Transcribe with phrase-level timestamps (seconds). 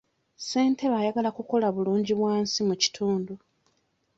[0.37, 3.33] Ssentebe ayagala kukola bulungibwansi mu kitundu.